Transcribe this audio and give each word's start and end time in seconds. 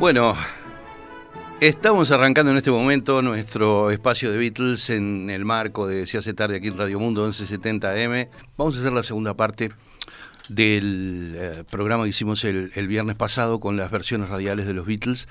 Bueno, 0.00 0.34
estamos 1.60 2.10
arrancando 2.10 2.52
en 2.52 2.56
este 2.56 2.70
momento 2.70 3.20
nuestro 3.20 3.90
espacio 3.90 4.32
de 4.32 4.38
Beatles 4.38 4.88
en 4.88 5.28
el 5.28 5.44
marco 5.44 5.86
de 5.86 6.06
Se 6.06 6.16
hace 6.16 6.32
tarde 6.32 6.56
aquí 6.56 6.68
en 6.68 6.78
Radio 6.78 6.98
Mundo 6.98 7.28
1170M. 7.28 8.28
Vamos 8.56 8.76
a 8.76 8.80
hacer 8.80 8.92
la 8.92 9.02
segunda 9.02 9.34
parte 9.34 9.70
del 10.48 11.34
eh, 11.36 11.64
programa 11.70 12.04
que 12.04 12.10
hicimos 12.10 12.44
el, 12.44 12.70
viernes 12.88 13.14
pasado 13.14 13.60
con 13.60 13.76
las 13.76 13.90
versiones 13.90 14.30
radiales 14.30 14.66
de 14.66 14.72
los 14.72 14.86
Beatles. 14.86 15.28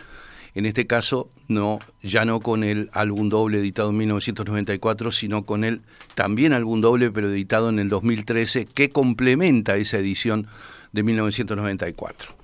En 0.54 0.68
este 0.68 0.86
caso, 0.86 1.30
no, 1.48 1.80
ya 2.04 2.26
no 2.26 2.42
con 2.42 2.64
el 2.64 2.92
álbum 2.94 3.30
doble 3.30 3.58
editado 3.58 3.90
en 3.90 3.98
1994, 3.98 5.12
sino 5.12 5.48
con 5.48 5.64
el 5.64 5.82
también 6.14 6.54
álbum 6.54 6.80
doble, 6.80 7.10
pero 7.10 7.30
editado 7.30 7.70
en 7.70 7.80
el 7.80 7.90
2013, 7.90 8.66
que 8.66 8.92
complementa 8.92 9.78
esa 9.78 9.98
edición 9.98 10.46
de 10.92 11.02
1994. 11.02 12.36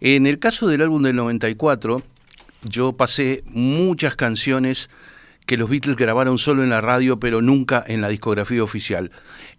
En 0.00 0.26
el 0.26 0.38
caso 0.38 0.66
del 0.66 0.80
álbum 0.80 1.02
del 1.02 1.16
94, 1.16 2.02
yo 2.62 2.94
pasé 2.94 3.42
muchas 3.46 4.16
canciones 4.16 4.90
que 5.46 5.56
los 5.56 5.70
Beatles 5.70 5.96
grabaron 5.96 6.38
solo 6.38 6.62
en 6.62 6.70
la 6.70 6.80
radio, 6.80 7.18
pero 7.18 7.40
nunca 7.40 7.82
en 7.86 8.02
la 8.02 8.08
discografía 8.08 8.62
oficial. 8.62 9.10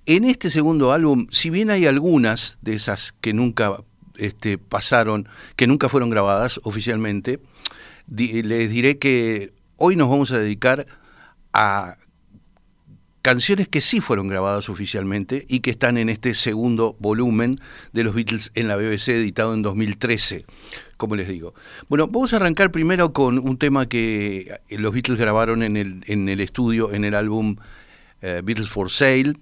En 0.05 0.23
este 0.23 0.51
segundo 0.51 0.91
álbum, 0.91 1.27
si 1.31 1.49
bien 1.49 1.71
hay 1.71 1.87
algunas 1.87 2.59
de 2.61 2.75
esas 2.75 3.13
que 3.21 3.33
nunca 3.33 3.77
este, 4.17 4.57
pasaron, 4.57 5.27
que 5.55 5.65
nunca 5.65 5.89
fueron 5.89 6.11
grabadas 6.11 6.59
oficialmente, 6.63 7.39
les 8.07 8.69
diré 8.69 8.99
que 8.99 9.53
hoy 9.77 9.95
nos 9.95 10.09
vamos 10.09 10.31
a 10.31 10.37
dedicar 10.37 10.85
a 11.53 11.97
canciones 13.21 13.67
que 13.67 13.81
sí 13.81 14.01
fueron 14.01 14.27
grabadas 14.27 14.69
oficialmente 14.69 15.45
y 15.47 15.59
que 15.59 15.71
están 15.71 15.97
en 15.97 16.09
este 16.09 16.33
segundo 16.33 16.95
volumen 16.99 17.59
de 17.93 18.03
los 18.03 18.13
Beatles 18.15 18.51
en 18.55 18.67
la 18.67 18.75
BBC 18.75 19.09
editado 19.09 19.53
en 19.53 19.61
2013, 19.61 20.45
como 20.97 21.15
les 21.15 21.27
digo. 21.27 21.53
Bueno, 21.89 22.07
vamos 22.07 22.33
a 22.33 22.37
arrancar 22.37 22.71
primero 22.71 23.13
con 23.13 23.39
un 23.39 23.57
tema 23.57 23.87
que 23.87 24.59
los 24.69 24.93
Beatles 24.93 25.19
grabaron 25.19 25.63
en 25.63 25.77
el, 25.77 26.03
en 26.07 26.29
el 26.29 26.39
estudio, 26.39 26.93
en 26.93 27.03
el 27.03 27.15
álbum 27.15 27.57
eh, 28.21 28.41
Beatles 28.43 28.69
for 28.69 28.89
Sale, 28.89 29.33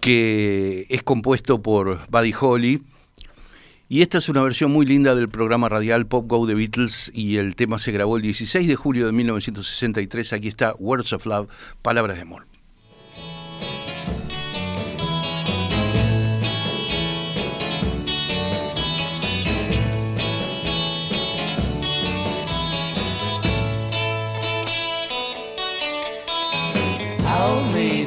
que 0.00 0.86
es 0.90 1.02
compuesto 1.02 1.62
por 1.62 2.06
Buddy 2.10 2.34
Holly. 2.38 2.82
Y 3.88 4.02
esta 4.02 4.18
es 4.18 4.28
una 4.28 4.42
versión 4.42 4.72
muy 4.72 4.86
linda 4.86 5.14
del 5.14 5.28
programa 5.28 5.68
radial 5.68 6.06
Pop 6.06 6.26
Go 6.26 6.46
de 6.46 6.54
Beatles 6.54 7.10
y 7.14 7.36
el 7.36 7.54
tema 7.54 7.78
se 7.78 7.92
grabó 7.92 8.16
el 8.16 8.22
16 8.22 8.66
de 8.66 8.76
julio 8.76 9.06
de 9.06 9.12
1963. 9.12 10.32
Aquí 10.32 10.48
está 10.48 10.74
Words 10.78 11.12
of 11.12 11.26
Love, 11.26 11.48
Palabras 11.82 12.16
de 12.16 12.22
Amor. 12.22 12.53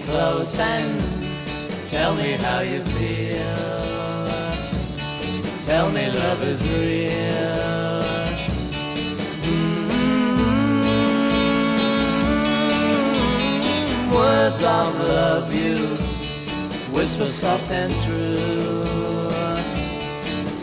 Close 0.08 0.58
and 0.58 1.03
tell 1.89 2.16
me 2.16 2.31
how 2.45 2.61
you 2.61 2.81
feel. 2.95 3.58
Tell 5.64 5.92
me 5.92 6.09
love 6.09 6.42
is 6.43 6.64
real. 6.64 8.04
Mm-hmm. 9.43 10.14
Words 14.14 14.64
of 14.64 14.99
love 14.99 15.54
you 15.54 15.98
whisper 16.95 17.27
soft 17.27 17.70
and 17.71 17.93
true. 18.04 18.83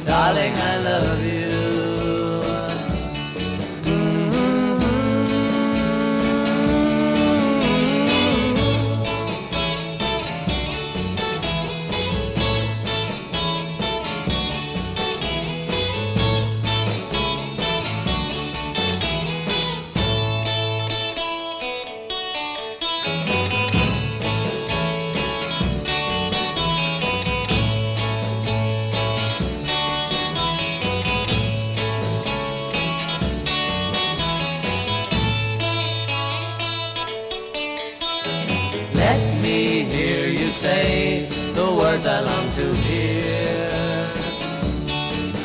Darling, 0.06 0.54
I 0.54 0.76
love 0.78 1.22
you. 1.24 1.53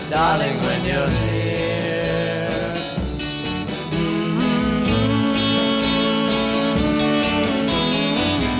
Darling, 0.09 0.57
when 0.63 0.85
you're. 0.85 1.07
Mm-hmm. 3.99 4.25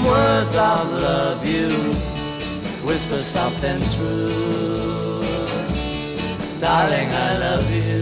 Words 0.06 0.56
of 0.56 0.92
love 0.94 1.46
you 1.46 2.00
whisper 2.90 3.20
soft 3.20 3.64
and 3.64 3.84
true. 3.94 5.22
Darling, 6.60 7.10
I 7.14 7.38
love 7.38 7.72
you. 7.72 7.99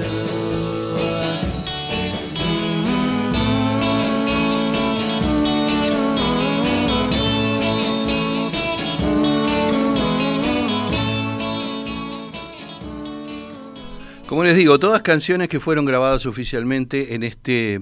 Como 14.28 14.44
les 14.44 14.58
digo, 14.58 14.78
todas 14.78 15.04
canciones 15.04 15.48
que 15.48 15.62
fueron 15.62 15.86
grabadas 15.86 16.26
oficialmente 16.26 17.16
en 17.16 17.24
este, 17.24 17.76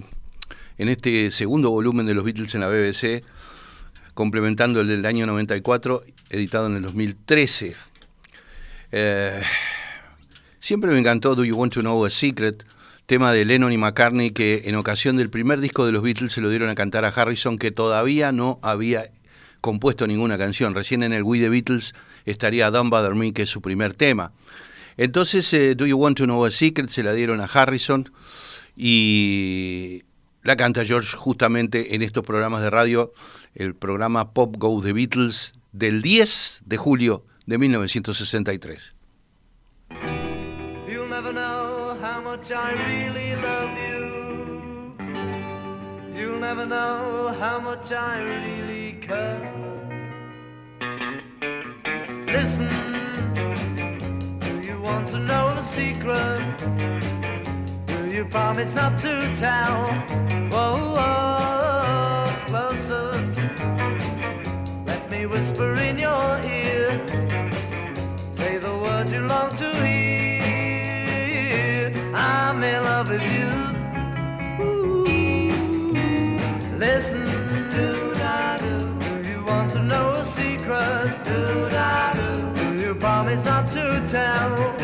en 0.77 0.89
este 0.89 1.31
segundo 1.31 1.71
volumen 1.71 2.05
de 2.05 2.13
los 2.13 2.23
Beatles 2.23 2.53
en 2.53 2.61
la 2.61 2.67
BBC, 2.67 3.23
complementando 4.13 4.79
el 4.79 4.87
del 4.87 5.07
año 5.07 5.25
94, 5.25 6.03
editado 6.29 6.67
en 6.67 6.75
el 6.75 6.83
2013. 6.83 7.75
Eh, 8.91 9.41
siempre 10.59 10.91
me 10.91 10.99
encantó 10.99 11.33
Do 11.33 11.43
You 11.43 11.55
Want 11.55 11.73
to 11.73 11.79
Know 11.79 12.05
a 12.05 12.11
Secret, 12.11 12.63
tema 13.07 13.31
de 13.31 13.43
Lennon 13.43 13.73
y 13.73 13.79
McCartney 13.79 14.29
que 14.29 14.61
en 14.65 14.75
ocasión 14.75 15.17
del 15.17 15.31
primer 15.31 15.61
disco 15.61 15.87
de 15.87 15.93
los 15.93 16.03
Beatles 16.03 16.31
se 16.31 16.41
lo 16.41 16.51
dieron 16.51 16.69
a 16.69 16.75
cantar 16.75 17.05
a 17.05 17.07
Harrison, 17.07 17.57
que 17.57 17.71
todavía 17.71 18.31
no 18.31 18.59
había 18.61 19.05
compuesto 19.61 20.05
ninguna 20.05 20.37
canción. 20.37 20.75
Recién 20.75 21.01
en 21.01 21.11
el 21.11 21.23
We 21.23 21.39
The 21.39 21.49
Beatles 21.49 21.95
estaría 22.25 22.69
Don't 22.69 22.91
Bother 22.91 23.15
Me, 23.15 23.33
que 23.33 23.41
es 23.41 23.49
su 23.49 23.63
primer 23.63 23.95
tema. 23.95 24.31
Entonces, 24.97 25.51
eh, 25.53 25.75
Do 25.75 25.85
You 25.85 25.97
Want 25.97 26.17
to 26.17 26.25
Know 26.25 26.45
a 26.45 26.51
Secret 26.51 26.89
se 26.89 27.03
la 27.03 27.13
dieron 27.13 27.41
a 27.41 27.45
Harrison 27.45 28.11
y 28.75 30.03
la 30.43 30.55
canta 30.55 30.85
George 30.85 31.17
justamente 31.17 31.95
en 31.95 32.01
estos 32.01 32.23
programas 32.23 32.61
de 32.61 32.69
radio, 32.69 33.11
el 33.53 33.75
programa 33.75 34.31
Pop 34.33 34.55
Go 34.57 34.81
The 34.81 34.93
Beatles 34.93 35.53
del 35.71 36.01
10 36.01 36.63
de 36.65 36.77
julio 36.77 37.25
de 37.45 37.57
1963. 37.57 38.93
You'll 46.15 46.39
never 46.39 46.65
know 46.65 47.33
how 47.33 47.59
much 47.59 47.91
I 47.91 48.21
really 48.21 48.97
care. 49.01 49.65
want 54.85 55.07
to 55.07 55.17
know 55.17 55.55
the 55.55 55.61
secret? 55.61 56.43
Do 57.87 58.05
you 58.15 58.25
promise 58.25 58.75
not 58.75 58.99
to 58.99 59.33
tell? 59.35 59.87
Whoa, 60.51 60.93
whoa, 60.95 62.31
closer. 62.45 63.11
Let 64.85 65.09
me 65.09 65.25
whisper 65.25 65.73
in 65.87 65.97
your 65.97 66.39
ear. 66.45 67.01
Say 68.31 68.59
the 68.59 68.77
words 68.83 69.11
you 69.11 69.21
long 69.21 69.49
to 69.61 69.73
hear. 69.83 71.91
I'm 72.13 72.63
in 72.63 72.83
love 72.83 73.09
with 73.09 73.23
you. 73.37 73.49
Listen, 76.77 77.25
do 77.71 78.13
da 78.13 78.57
do. 78.57 78.77
Do 79.23 79.29
you 79.29 79.43
want 79.45 79.71
to 79.71 79.81
know 79.81 80.19
a 80.21 80.23
secret? 80.23 81.23
Do 81.23 81.69
da 81.69 82.13
do 82.13 82.45
promise 83.05 83.45
not 83.45 83.69
to 83.69 84.03
tell 84.07 84.74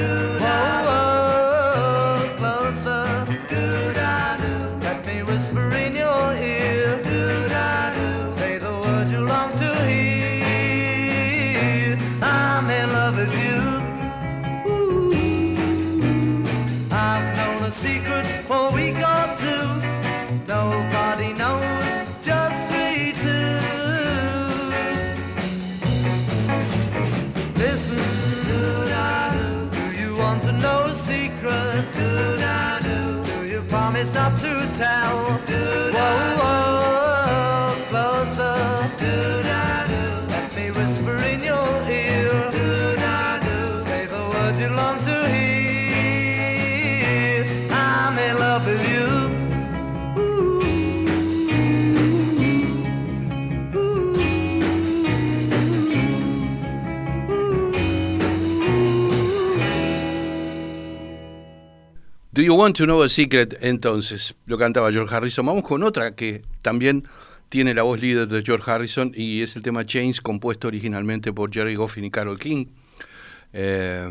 Entonces, 63.62 64.36
lo 64.46 64.58
cantaba 64.58 64.92
George 64.92 65.16
Harrison. 65.16 65.46
Vamos 65.46 65.64
con 65.64 65.84
otra 65.84 66.16
que 66.16 66.44
también 66.62 67.04
tiene 67.50 67.74
la 67.74 67.84
voz 67.84 68.00
líder 68.00 68.28
de 68.28 68.42
George 68.44 68.70
Harrison 68.70 69.12
y 69.16 69.42
es 69.42 69.56
el 69.56 69.64
tema 69.64 69.86
Chains, 69.86 70.22
compuesto 70.22 70.68
originalmente 70.68 71.34
por 71.34 71.54
Jerry 71.54 71.76
Goffin 71.76 72.06
y 72.06 72.12
Carol 72.12 72.40
King. 72.40 72.68
Eh, 73.54 74.10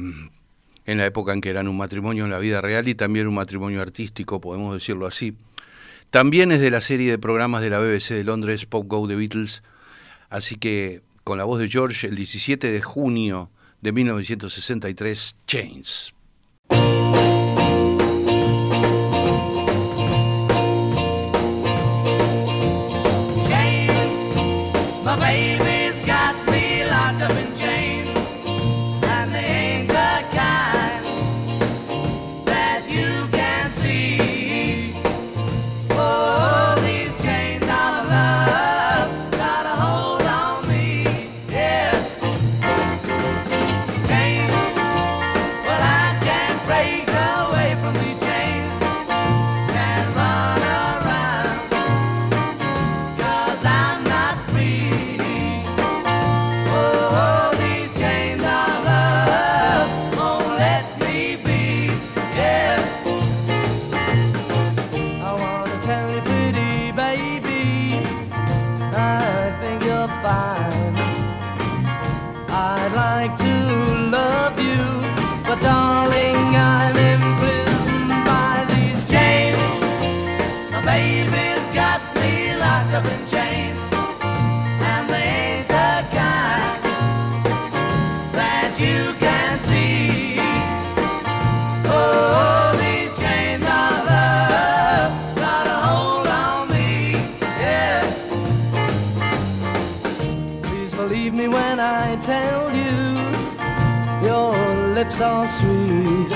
en 0.87 0.99
la 0.99 1.07
época 1.07 1.33
en 1.33 1.41
que 1.41 1.51
eran 1.51 1.69
un 1.69 1.77
matrimonio 1.77 2.25
en 2.25 2.31
la 2.31 2.39
vida 2.39 2.61
real 2.61 2.89
y 2.89 2.95
también 2.95 3.29
un 3.29 3.35
matrimonio 3.35 3.81
artístico, 3.81 4.41
podemos 4.41 4.75
decirlo 4.75 5.07
así. 5.07 5.37
También 6.11 6.51
es 6.51 6.61
de 6.61 6.71
la 6.71 6.81
serie 6.81 7.11
de 7.11 7.19
programas 7.19 7.63
de 7.63 7.71
la 7.71 7.79
BBC 7.79 8.15
de 8.15 8.25
Londres, 8.25 8.67
Pop 8.67 8.87
Go 8.89 9.07
The 9.07 9.15
Beatles, 9.15 9.63
así 10.29 10.57
que 10.57 11.03
con 11.23 11.39
la 11.39 11.45
voz 11.45 11.61
de 11.61 11.69
George, 11.69 12.09
el 12.09 12.17
17 12.17 12.71
de 12.71 12.83
junio 12.83 13.51
de 13.81 13.93
1963, 13.93 15.37
Chains. 15.47 16.15
So 105.09 105.47
sweet. 105.47 106.31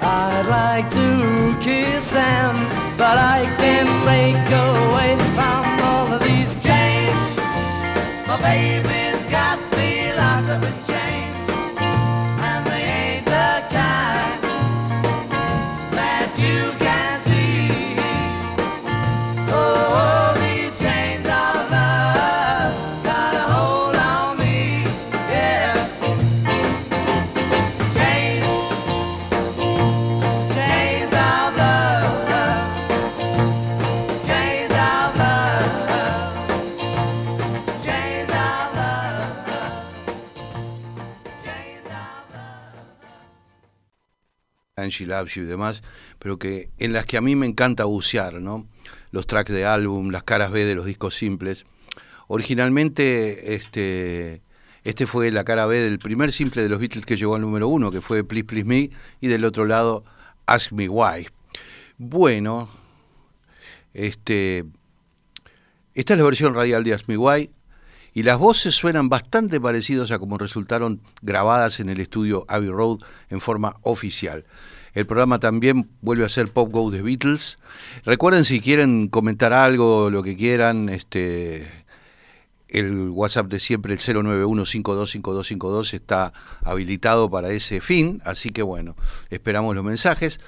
I'd 0.00 0.46
like 0.48 0.88
to 0.90 1.56
kiss 1.60 2.12
them, 2.12 2.54
but 2.96 3.18
I 3.18 3.44
can't 3.58 3.90
break 4.04 4.36
away 4.36 5.16
from 5.34 5.80
all 5.84 6.12
of 6.12 6.22
these 6.22 6.54
chains. 6.62 7.36
My 8.28 8.40
baby's 8.40 8.97
You 44.90 45.42
y 45.42 45.46
demás, 45.46 45.82
pero 46.18 46.38
que 46.38 46.70
en 46.78 46.92
las 46.92 47.06
que 47.06 47.16
a 47.16 47.20
mí 47.20 47.36
me 47.36 47.46
encanta 47.46 47.84
bucear, 47.84 48.34
¿no? 48.34 48.66
Los 49.10 49.26
tracks 49.26 49.52
de 49.52 49.64
álbum, 49.64 50.10
las 50.10 50.22
caras 50.22 50.50
B 50.50 50.64
de 50.64 50.74
los 50.74 50.86
discos 50.86 51.14
simples. 51.14 51.64
Originalmente, 52.26 53.54
este, 53.54 54.42
este 54.84 55.06
fue 55.06 55.30
la 55.30 55.44
cara 55.44 55.66
B 55.66 55.80
del 55.80 55.98
primer 55.98 56.32
simple 56.32 56.62
de 56.62 56.68
los 56.68 56.78
Beatles 56.78 57.06
que 57.06 57.16
llegó 57.16 57.34
al 57.34 57.40
número 57.42 57.68
uno, 57.68 57.90
que 57.90 58.00
fue 58.00 58.24
Please 58.24 58.44
Please 58.44 58.66
Me, 58.66 58.90
y 59.20 59.28
del 59.28 59.44
otro 59.44 59.64
lado, 59.64 60.04
Ask 60.46 60.72
Me 60.72 60.88
Why. 60.88 61.28
Bueno, 61.96 62.68
este, 63.94 64.64
esta 65.94 66.14
es 66.14 66.18
la 66.18 66.24
versión 66.24 66.54
radial 66.54 66.84
de 66.84 66.94
Ask 66.94 67.08
Me 67.08 67.16
Why, 67.16 67.50
y 68.14 68.22
las 68.22 68.38
voces 68.38 68.74
suenan 68.74 69.08
bastante 69.08 69.60
parecidas 69.60 70.10
a 70.10 70.18
como 70.18 70.38
resultaron 70.38 71.00
grabadas 71.22 71.80
en 71.80 71.88
el 71.88 72.00
estudio 72.00 72.44
Abbey 72.48 72.70
Road 72.70 72.98
en 73.30 73.40
forma 73.40 73.76
oficial. 73.82 74.44
El 74.94 75.06
programa 75.06 75.38
también 75.38 75.88
vuelve 76.00 76.24
a 76.24 76.28
ser 76.28 76.48
Pop 76.48 76.72
Go 76.72 76.90
de 76.90 77.02
Beatles. 77.02 77.58
Recuerden 78.04 78.44
si 78.44 78.60
quieren 78.60 79.08
comentar 79.08 79.52
algo, 79.52 80.10
lo 80.10 80.22
que 80.22 80.36
quieran, 80.36 80.88
este 80.88 81.86
el 82.68 83.08
WhatsApp 83.10 83.46
de 83.46 83.60
siempre, 83.60 83.94
el 83.94 83.98
091525252, 83.98 85.94
está 85.94 86.32
habilitado 86.62 87.30
para 87.30 87.50
ese 87.50 87.80
fin, 87.80 88.20
así 88.24 88.50
que 88.50 88.62
bueno, 88.62 88.94
esperamos 89.30 89.74
los 89.74 89.84
mensajes. 89.84 90.40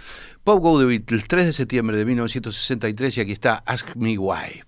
Pop 0.45 0.61
Go 0.61 0.79
de 0.79 0.87
Beatles, 0.87 1.25
3 1.26 1.47
de 1.47 1.52
septiembre 1.52 1.97
de 1.97 2.05
1963 2.05 3.17
y 3.17 3.21
aquí 3.21 3.33
está 3.33 3.62
Ask 3.67 3.95
Me 3.97 4.19
Why. 4.19 4.62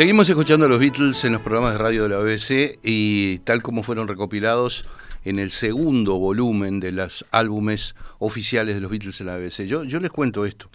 Seguimos 0.00 0.30
escuchando 0.30 0.64
a 0.64 0.68
los 0.70 0.78
Beatles 0.78 1.22
en 1.26 1.34
los 1.34 1.42
programas 1.42 1.72
de 1.72 1.78
radio 1.78 2.04
de 2.04 2.08
la 2.08 2.16
BBC 2.16 2.78
y 2.82 3.40
tal 3.40 3.60
como 3.60 3.82
fueron 3.82 4.08
recopilados 4.08 4.86
en 5.26 5.38
el 5.38 5.50
segundo 5.50 6.18
volumen 6.18 6.80
de 6.80 6.90
los 6.90 7.26
álbumes 7.32 7.94
oficiales 8.18 8.76
de 8.76 8.80
los 8.80 8.90
Beatles 8.90 9.20
en 9.20 9.26
la 9.26 9.36
BBC. 9.36 9.66
Yo, 9.66 9.84
les 9.84 10.10
cuento 10.10 10.46
esto. 10.46 10.70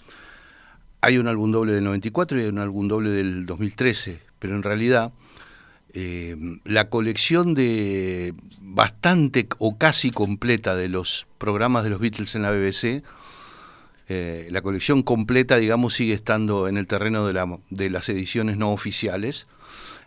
Hay 1.01 1.17
un 1.17 1.27
álbum 1.27 1.51
doble 1.51 1.73
del 1.73 1.85
94 1.85 2.37
y 2.37 2.43
hay 2.43 2.49
un 2.49 2.59
álbum 2.59 2.87
doble 2.87 3.09
del 3.09 3.47
2013, 3.47 4.21
pero 4.37 4.53
en 4.53 4.61
realidad 4.61 5.11
eh, 5.95 6.37
la 6.63 6.89
colección 6.91 7.55
de 7.55 8.35
bastante 8.61 9.47
o 9.57 9.79
casi 9.79 10.11
completa 10.11 10.75
de 10.75 10.87
los 10.87 11.25
programas 11.39 11.83
de 11.83 11.89
los 11.89 11.99
Beatles 11.99 12.35
en 12.35 12.43
la 12.43 12.51
BBC 12.51 13.03
eh, 14.07 14.47
la 14.51 14.61
colección 14.61 15.01
completa, 15.01 15.57
digamos, 15.57 15.95
sigue 15.95 16.13
estando 16.13 16.67
en 16.67 16.77
el 16.77 16.87
terreno 16.87 17.25
de, 17.25 17.33
la, 17.33 17.59
de 17.69 17.89
las 17.89 18.07
ediciones 18.09 18.57
no 18.57 18.71
oficiales 18.71 19.47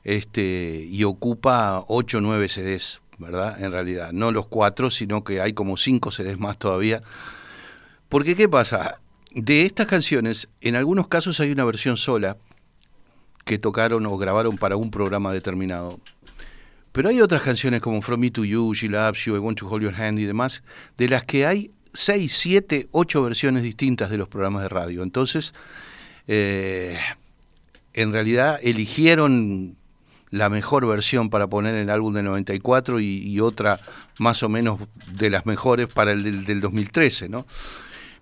este, 0.05 0.87
y 0.89 1.05
ocupa 1.05 1.85
8 1.89 2.19
o 2.19 2.21
9 2.21 2.49
CDs, 2.49 3.01
¿verdad? 3.19 3.61
En 3.61 3.73
realidad, 3.73 4.13
no 4.13 4.31
los 4.31 4.47
4, 4.47 4.91
sino 4.91 5.25
que 5.25 5.41
hay 5.41 5.53
como 5.53 5.77
5 5.77 6.11
CDs 6.13 6.39
más 6.39 6.59
todavía. 6.59 7.03
Porque, 8.09 8.37
¿qué 8.37 8.49
pasa? 8.49 9.01
De 9.33 9.67
estas 9.67 9.87
canciones, 9.87 10.49
en 10.61 10.77
algunos 10.77 11.09
casos 11.09 11.41
hay 11.41 11.51
una 11.51 11.65
versión 11.65 11.97
sola 11.97 12.37
que 13.45 13.59
tocaron 13.59 14.07
o 14.07 14.17
grabaron 14.17 14.59
para 14.59 14.77
un 14.77 14.91
programa 14.91 15.33
determinado. 15.33 15.99
Pero 16.93 17.11
hay 17.11 17.21
otras 17.21 17.43
canciones 17.43 17.81
como 17.81 18.01
From 18.03 18.21
Me 18.21 18.31
to 18.31 18.45
You, 18.45 18.73
She 18.75 18.89
Loves 18.89 19.25
You, 19.25 19.37
I 19.37 19.39
Want 19.39 19.59
to 19.59 19.69
Hold 19.69 19.83
Your 19.83 19.95
Hand 19.95 20.19
y 20.19 20.25
demás, 20.25 20.63
de 20.97 21.09
las 21.09 21.25
que 21.25 21.47
hay 21.47 21.71
seis, 21.93 22.37
siete, 22.37 22.89
ocho 22.93 23.23
versiones 23.23 23.63
distintas 23.63 24.11
de 24.11 24.19
los 24.19 24.29
programas 24.29 24.63
de 24.63 24.69
radio. 24.69 25.03
Entonces, 25.03 25.55
eh, 26.27 26.99
en 27.95 28.13
realidad 28.13 28.59
eligieron 28.63 29.77
la 30.31 30.51
mejor 30.51 30.87
versión 30.87 31.31
para 31.31 31.47
poner 31.47 31.75
en 31.75 31.83
el 31.83 31.91
álbum 31.91 32.13
del 32.15 32.27
94 32.27 33.01
y, 33.01 33.41
otra 33.41 33.81
más 34.19 34.43
o 34.43 34.49
menos 34.49 34.79
de 35.19 35.31
las 35.31 35.47
mejores 35.47 35.87
para 35.87 36.13
el 36.13 36.45
del, 36.45 36.61
2013, 36.61 37.29
¿no? 37.29 37.47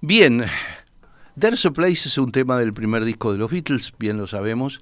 Bien, 0.00 0.44
There's 1.38 1.66
a 1.66 1.70
Place 1.72 2.08
es 2.08 2.18
un 2.18 2.32
tema 2.32 2.58
del 2.58 2.72
primer 2.72 3.04
disco 3.04 3.32
de 3.32 3.38
los 3.38 3.50
Beatles, 3.50 3.92
bien 3.98 4.18
lo 4.18 4.26
sabemos, 4.26 4.80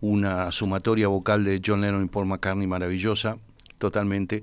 una 0.00 0.50
sumatoria 0.50 1.08
vocal 1.08 1.44
de 1.44 1.62
John 1.64 1.82
Lennon 1.82 2.04
y 2.04 2.08
Paul 2.08 2.26
McCartney 2.26 2.66
maravillosa, 2.66 3.36
totalmente. 3.78 4.42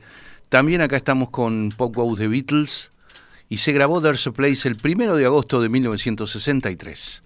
También 0.49 0.81
acá 0.81 0.95
estamos 0.95 1.29
con 1.29 1.69
Pop 1.75 1.95
Go 1.95 2.15
The 2.15 2.27
Beatles, 2.27 2.91
y 3.49 3.57
se 3.57 3.71
grabó 3.71 4.01
There's 4.01 4.27
a 4.27 4.31
Place 4.31 4.67
el 4.67 4.75
primero 4.75 5.15
de 5.15 5.25
agosto 5.25 5.61
de 5.61 5.69
1963. 5.69 7.23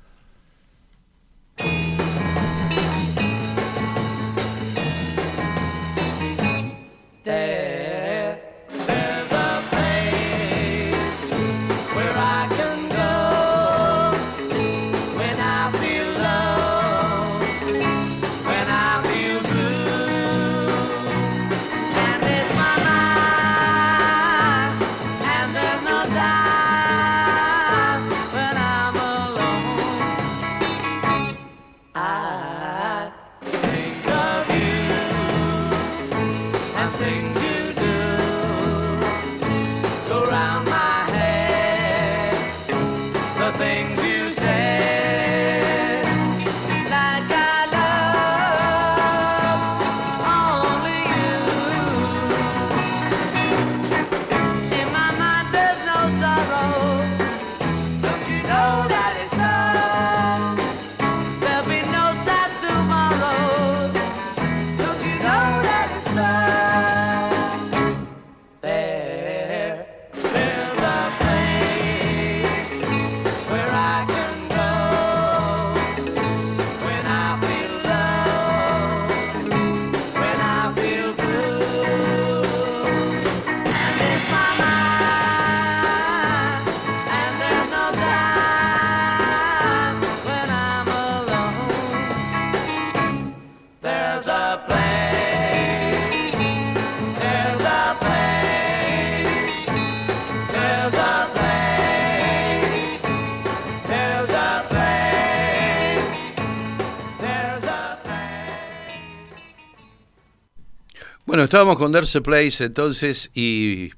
Estábamos 111.44 111.78
con 111.78 111.92
There's 111.92 112.20
Place 112.24 112.64
entonces 112.64 113.32
y 113.34 113.92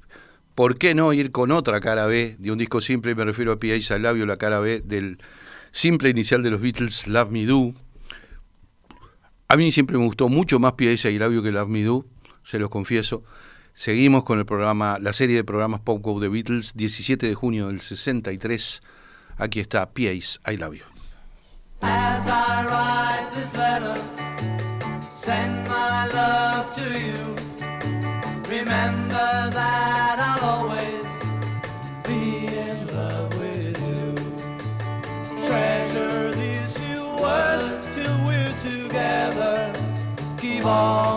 ¿por 0.54 0.78
qué 0.78 0.94
no 0.94 1.12
ir 1.12 1.30
con 1.30 1.50
otra 1.52 1.80
cara 1.80 2.06
B 2.06 2.36
de 2.38 2.50
un 2.50 2.56
disco 2.56 2.80
simple? 2.80 3.14
Me 3.14 3.24
refiero 3.24 3.52
a 3.52 3.58
P.A. 3.58 3.98
Labio, 3.98 4.24
la 4.24 4.38
cara 4.38 4.60
B 4.60 4.80
del 4.80 5.18
simple 5.70 6.08
inicial 6.08 6.42
de 6.42 6.50
los 6.50 6.60
Beatles, 6.60 7.06
Love 7.06 7.30
Me 7.30 7.44
Do. 7.44 7.74
A 9.48 9.56
mí 9.56 9.72
siempre 9.72 9.98
me 9.98 10.04
gustó 10.04 10.30
mucho 10.30 10.58
más 10.58 10.72
P.A. 10.72 11.10
Labio 11.18 11.42
que 11.42 11.52
Love 11.52 11.68
Me 11.68 11.82
Do, 11.82 12.06
se 12.44 12.58
los 12.58 12.70
confieso. 12.70 13.24
Seguimos 13.74 14.24
con 14.24 14.38
el 14.38 14.46
programa, 14.46 14.98
la 14.98 15.12
serie 15.12 15.36
de 15.36 15.44
programas 15.44 15.80
Pop 15.80 16.00
Go 16.00 16.18
The 16.20 16.28
Beatles, 16.28 16.72
17 16.74 17.26
de 17.26 17.34
junio 17.34 17.68
del 17.68 17.80
63. 17.80 18.82
Aquí 19.36 19.60
está 19.60 19.90
P.A. 19.90 20.12
I 20.12 20.56
Love 20.56 20.76
You. 20.76 20.84
As 21.82 22.26
I 22.26 22.64
write 22.64 23.34
this 23.34 23.54
letter, 23.54 24.00
send 25.24 25.66
my 25.66 26.06
love 26.08 26.74
to 26.74 26.86
you. 27.00 27.34
Remember 28.46 29.30
that 29.58 30.16
I'll 30.28 30.44
always 30.54 31.06
be 32.06 32.46
in 32.48 32.86
love 32.94 33.32
with 33.38 33.74
you. 33.88 34.14
Treasure 35.46 36.30
these 36.32 36.76
few 36.76 37.06
words 37.24 37.96
till 37.96 38.16
we're 38.26 38.54
together. 38.60 39.72
Keep 40.36 40.66
all 40.66 41.13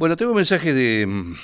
Bueno, 0.00 0.16
tengo 0.16 0.30
un 0.30 0.38
mensaje 0.38 0.72
de, 0.72 1.06
mm, 1.06 1.34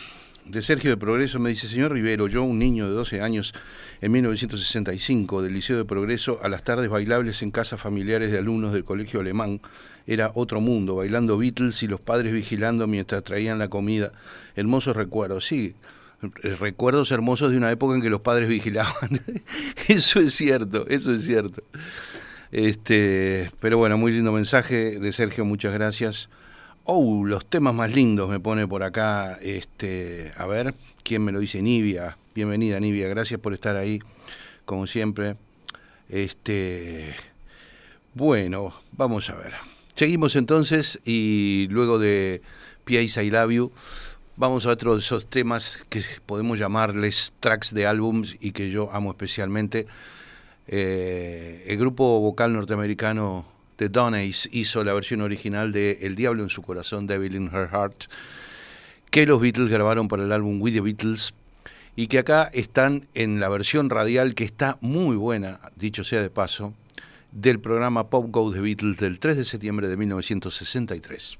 de 0.46 0.62
Sergio 0.62 0.88
de 0.88 0.96
Progreso. 0.96 1.38
Me 1.38 1.50
dice, 1.50 1.68
señor 1.68 1.92
Rivero, 1.92 2.26
yo, 2.26 2.42
un 2.42 2.58
niño 2.58 2.88
de 2.88 2.94
12 2.94 3.20
años, 3.20 3.52
en 4.00 4.10
1965, 4.12 5.42
del 5.42 5.52
Liceo 5.52 5.76
de 5.76 5.84
Progreso, 5.84 6.40
a 6.42 6.48
las 6.48 6.64
tardes 6.64 6.88
bailables 6.88 7.42
en 7.42 7.50
casas 7.50 7.78
familiares 7.78 8.32
de 8.32 8.38
alumnos 8.38 8.72
del 8.72 8.82
colegio 8.82 9.20
alemán, 9.20 9.60
era 10.06 10.32
otro 10.34 10.62
mundo, 10.62 10.96
bailando 10.96 11.36
Beatles 11.36 11.82
y 11.82 11.86
los 11.86 12.00
padres 12.00 12.32
vigilando 12.32 12.86
mientras 12.86 13.22
traían 13.24 13.58
la 13.58 13.68
comida. 13.68 14.12
Hermosos 14.54 14.96
recuerdos, 14.96 15.44
sí. 15.44 15.74
eh, 16.42 16.56
Recuerdos 16.58 17.10
hermosos 17.10 17.50
de 17.50 17.58
una 17.58 17.70
época 17.70 17.94
en 17.94 18.00
que 18.00 18.08
los 18.08 18.22
padres 18.22 18.48
vigilaban. 18.48 19.20
eso 19.88 20.18
es 20.18 20.32
cierto, 20.32 20.86
eso 20.88 21.12
es 21.12 21.26
cierto. 21.26 21.62
Este, 22.52 23.50
pero 23.60 23.76
bueno, 23.76 23.98
muy 23.98 24.12
lindo 24.12 24.32
mensaje 24.32 24.98
de 24.98 25.12
Sergio, 25.12 25.44
muchas 25.44 25.74
gracias. 25.74 26.30
Oh, 26.88 27.24
los 27.26 27.44
temas 27.46 27.74
más 27.74 27.92
lindos 27.92 28.28
me 28.28 28.38
pone 28.38 28.68
por 28.68 28.84
acá. 28.84 29.40
Este, 29.42 30.30
a 30.36 30.46
ver, 30.46 30.72
¿quién 31.02 31.24
me 31.24 31.32
lo 31.32 31.40
dice? 31.40 31.60
Nivia. 31.60 32.16
Bienvenida, 32.32 32.78
Nivia. 32.78 33.08
Gracias 33.08 33.40
por 33.40 33.52
estar 33.52 33.74
ahí, 33.74 33.98
como 34.64 34.86
siempre. 34.86 35.34
Este, 36.08 37.12
bueno, 38.14 38.72
vamos 38.92 39.28
a 39.30 39.34
ver. 39.34 39.54
Seguimos 39.96 40.36
entonces 40.36 41.00
y 41.04 41.66
luego 41.70 41.98
de 41.98 42.40
P.A.'s 42.84 43.24
I 43.24 43.30
Love 43.30 43.50
You, 43.50 43.72
vamos 44.36 44.64
a 44.64 44.70
otro 44.70 44.94
de 44.94 45.00
esos 45.00 45.26
temas 45.26 45.84
que 45.88 46.04
podemos 46.24 46.56
llamarles 46.56 47.32
tracks 47.40 47.74
de 47.74 47.88
álbums 47.88 48.36
y 48.38 48.52
que 48.52 48.70
yo 48.70 48.92
amo 48.92 49.10
especialmente. 49.10 49.88
Eh, 50.68 51.64
el 51.66 51.78
grupo 51.78 52.20
vocal 52.20 52.52
norteamericano 52.52 53.55
The 53.76 53.88
Donays 53.88 54.48
hizo 54.52 54.82
la 54.84 54.94
versión 54.94 55.20
original 55.20 55.72
de 55.72 55.98
El 56.02 56.16
Diablo 56.16 56.42
en 56.42 56.48
su 56.48 56.62
corazón, 56.62 57.06
Devil 57.06 57.36
in 57.36 57.50
Her 57.52 57.68
Heart, 57.68 58.04
que 59.10 59.26
los 59.26 59.40
Beatles 59.40 59.70
grabaron 59.70 60.08
para 60.08 60.24
el 60.24 60.32
álbum 60.32 60.60
With 60.60 60.74
the 60.74 60.80
Beatles 60.80 61.34
y 61.94 62.08
que 62.08 62.18
acá 62.18 62.50
están 62.52 63.06
en 63.14 63.40
la 63.40 63.48
versión 63.48 63.90
radial 63.90 64.34
que 64.34 64.44
está 64.44 64.78
muy 64.80 65.16
buena, 65.16 65.60
dicho 65.76 66.04
sea 66.04 66.20
de 66.20 66.30
paso, 66.30 66.74
del 67.32 67.60
programa 67.60 68.08
Pop 68.08 68.26
Go 68.30 68.52
The 68.52 68.60
Beatles 68.60 68.96
del 68.98 69.18
3 69.18 69.36
de 69.36 69.44
septiembre 69.44 69.88
de 69.88 69.96
1963. 69.96 71.38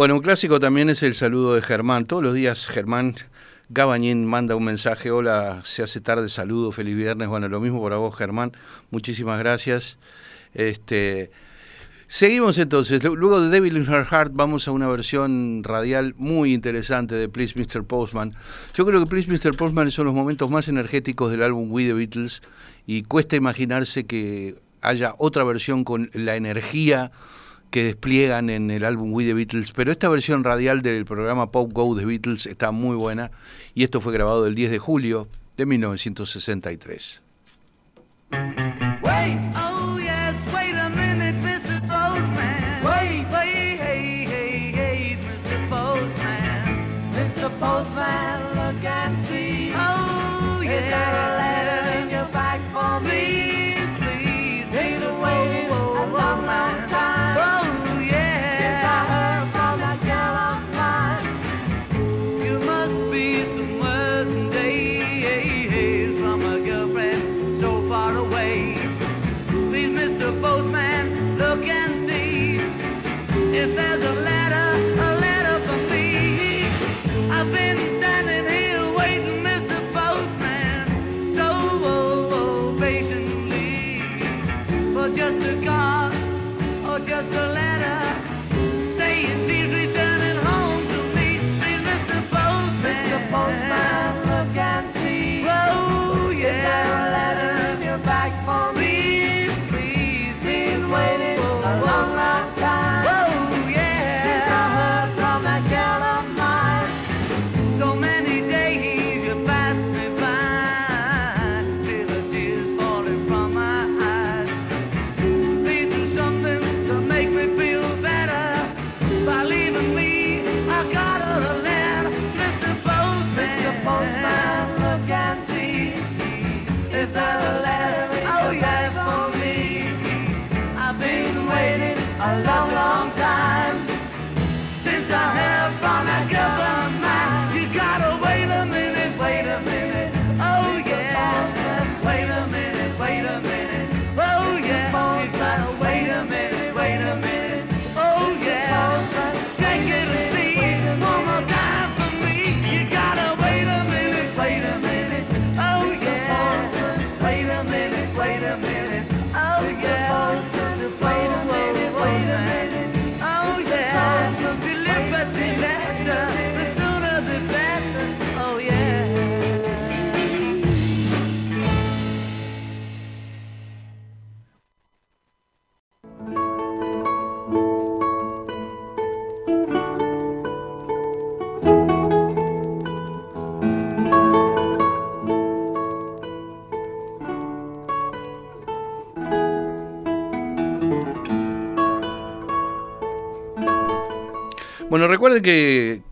Bueno, 0.00 0.14
un 0.14 0.22
clásico 0.22 0.58
también 0.58 0.88
es 0.88 1.02
el 1.02 1.14
saludo 1.14 1.54
de 1.54 1.60
Germán. 1.60 2.06
Todos 2.06 2.22
los 2.22 2.32
días 2.32 2.66
Germán 2.66 3.16
Gabañín 3.68 4.24
manda 4.24 4.56
un 4.56 4.64
mensaje, 4.64 5.10
hola, 5.10 5.60
se 5.62 5.82
hace 5.82 6.00
tarde, 6.00 6.30
saludo, 6.30 6.72
feliz 6.72 6.96
viernes. 6.96 7.28
Bueno, 7.28 7.50
lo 7.50 7.60
mismo 7.60 7.82
para 7.82 7.98
vos, 7.98 8.16
Germán. 8.16 8.52
Muchísimas 8.90 9.38
gracias. 9.38 9.98
Este, 10.54 11.30
seguimos 12.08 12.56
entonces. 12.56 13.04
Luego 13.04 13.42
de 13.42 13.50
Devil 13.50 13.76
in 13.76 13.92
Her 13.92 14.06
Heart 14.06 14.32
vamos 14.32 14.66
a 14.68 14.70
una 14.70 14.88
versión 14.88 15.62
radial 15.64 16.14
muy 16.16 16.54
interesante 16.54 17.14
de 17.14 17.28
Please 17.28 17.52
Mr. 17.60 17.84
Postman. 17.84 18.32
Yo 18.72 18.86
creo 18.86 19.00
que 19.00 19.06
Please 19.06 19.30
Mr. 19.30 19.54
Postman 19.54 19.90
son 19.90 20.06
los 20.06 20.14
momentos 20.14 20.50
más 20.50 20.66
energéticos 20.68 21.30
del 21.30 21.42
álbum 21.42 21.70
We 21.70 21.84
the 21.84 21.92
Beatles 21.92 22.40
y 22.86 23.02
cuesta 23.02 23.36
imaginarse 23.36 24.06
que 24.06 24.62
haya 24.80 25.14
otra 25.18 25.44
versión 25.44 25.84
con 25.84 26.08
la 26.14 26.36
energía 26.36 27.12
que 27.70 27.84
despliegan 27.84 28.50
en 28.50 28.70
el 28.70 28.84
álbum 28.84 29.12
We 29.12 29.24
the 29.24 29.34
Beatles, 29.34 29.72
pero 29.72 29.92
esta 29.92 30.08
versión 30.08 30.44
radial 30.44 30.82
del 30.82 31.04
programa 31.04 31.50
Pop 31.50 31.72
Go 31.72 31.96
The 31.96 32.04
Beatles 32.04 32.46
está 32.46 32.70
muy 32.70 32.96
buena 32.96 33.30
y 33.74 33.84
esto 33.84 34.00
fue 34.00 34.12
grabado 34.12 34.46
el 34.46 34.54
10 34.54 34.70
de 34.70 34.78
julio 34.78 35.28
de 35.56 35.66
1963. 35.66 37.22
Wait, 39.02 39.59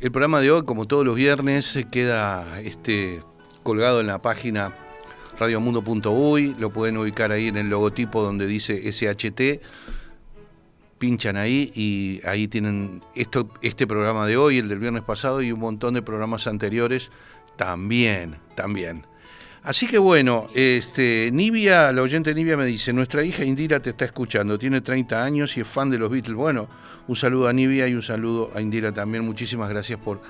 el 0.08 0.12
programa 0.12 0.40
de 0.40 0.50
hoy, 0.50 0.62
como 0.62 0.86
todos 0.86 1.04
los 1.04 1.16
viernes, 1.16 1.78
queda 1.92 2.62
este, 2.62 3.22
colgado 3.62 4.00
en 4.00 4.06
la 4.06 4.22
página 4.22 4.74
radiomundo.uy. 5.38 6.56
Lo 6.58 6.72
pueden 6.72 6.96
ubicar 6.96 7.30
ahí 7.30 7.48
en 7.48 7.58
el 7.58 7.68
logotipo 7.68 8.22
donde 8.22 8.46
dice 8.46 8.90
SHT. 8.90 9.60
Pinchan 10.96 11.36
ahí 11.36 11.70
y 11.74 12.26
ahí 12.26 12.48
tienen 12.48 13.02
esto, 13.14 13.50
este 13.60 13.86
programa 13.86 14.26
de 14.26 14.38
hoy, 14.38 14.56
el 14.56 14.70
del 14.70 14.78
viernes 14.78 15.02
pasado 15.02 15.42
y 15.42 15.52
un 15.52 15.60
montón 15.60 15.92
de 15.92 16.00
programas 16.00 16.46
anteriores 16.46 17.10
también, 17.56 18.38
también. 18.54 19.04
Así 19.68 19.86
que 19.86 19.98
bueno, 19.98 20.48
este, 20.54 21.28
Nivia, 21.30 21.92
la 21.92 22.00
oyente 22.00 22.34
Nivia 22.34 22.56
me 22.56 22.64
dice, 22.64 22.90
nuestra 22.94 23.22
hija 23.22 23.44
Indira 23.44 23.80
te 23.80 23.90
está 23.90 24.06
escuchando, 24.06 24.58
tiene 24.58 24.80
30 24.80 25.22
años 25.22 25.58
y 25.58 25.60
es 25.60 25.68
fan 25.68 25.90
de 25.90 25.98
los 25.98 26.10
Beatles. 26.10 26.34
Bueno, 26.34 26.70
un 27.06 27.14
saludo 27.14 27.48
a 27.48 27.52
Nivia 27.52 27.86
y 27.86 27.92
un 27.92 28.00
saludo 28.00 28.50
a 28.54 28.62
Indira 28.62 28.92
también. 28.92 29.26
Muchísimas 29.26 29.68
gracias 29.68 29.98
por 29.98 30.22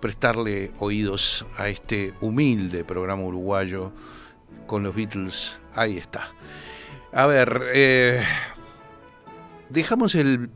prestarle 0.00 0.70
oídos 0.78 1.44
a 1.56 1.68
este 1.68 2.14
humilde 2.20 2.84
programa 2.84 3.24
uruguayo 3.24 3.90
con 4.68 4.84
los 4.84 4.94
Beatles. 4.94 5.58
Ahí 5.74 5.98
está. 5.98 6.28
A 7.12 7.26
ver, 7.26 7.60
eh, 7.74 8.22
dejamos 9.68 10.14
el, 10.14 10.48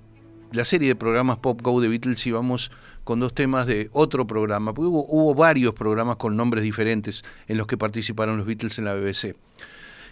la 0.53 0.65
serie 0.65 0.87
de 0.87 0.95
programas 0.95 1.39
Pop 1.39 1.61
Go 1.63 1.81
de 1.81 1.89
Beatles 1.89 2.25
y 2.29 2.31
vamos 2.31 2.71
con 3.11 3.19
dos 3.19 3.35
temas 3.35 3.67
de 3.67 3.91
otro 3.93 4.25
programa, 4.25 4.73
porque 4.73 4.87
hubo, 4.87 5.35
varios 5.35 5.75
programas 5.75 6.15
con 6.15 6.37
nombres 6.37 6.63
diferentes 6.63 7.25
en 7.49 7.59
los 7.59 7.67
que 7.67 7.77
participaron 7.77 8.37
los 8.37 8.47
Beatles 8.47 8.79
en 8.79 8.85
la 8.85 8.95
BBC. 8.95 9.35